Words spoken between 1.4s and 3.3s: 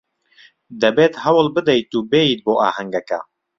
بدەیت و بێیت بۆ ئاهەنگەکە.